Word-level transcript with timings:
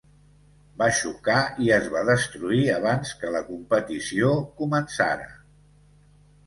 Va 0.81 0.87
xocar 0.99 1.35
i 1.65 1.69
es 1.75 1.89
va 1.97 2.03
destruir 2.11 2.65
abans 2.79 3.13
que 3.21 3.35
la 3.37 3.43
competició 3.53 4.35
començara. 4.63 5.31